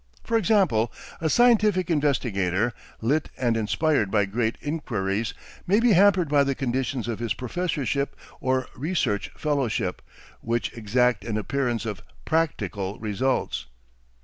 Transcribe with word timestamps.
For 0.23 0.35
example 0.35 0.91
a 1.21 1.29
scientific 1.29 1.91
investigator, 1.91 2.73
lit 3.01 3.29
and 3.37 3.55
inspired 3.55 4.09
by 4.09 4.25
great 4.25 4.57
inquiries, 4.59 5.35
may 5.67 5.79
be 5.79 5.91
hampered 5.91 6.27
by 6.27 6.43
the 6.43 6.55
conditions 6.55 7.07
of 7.07 7.19
his 7.19 7.35
professorship 7.35 8.15
or 8.39 8.65
research 8.75 9.29
fellowship, 9.37 10.01
which 10.39 10.73
exact 10.75 11.23
an 11.23 11.37
appearance 11.37 11.85
of 11.85 12.01
"practical" 12.25 12.97
results. 12.97 13.67